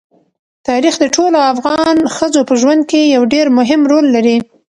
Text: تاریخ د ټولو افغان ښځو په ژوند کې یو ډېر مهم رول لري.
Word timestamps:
تاریخ 0.67 0.93
د 0.99 1.05
ټولو 1.15 1.39
افغان 1.53 1.97
ښځو 2.15 2.41
په 2.49 2.53
ژوند 2.61 2.81
کې 2.89 3.01
یو 3.15 3.23
ډېر 3.33 3.47
مهم 3.59 3.81
رول 3.91 4.05
لري. 4.15 4.37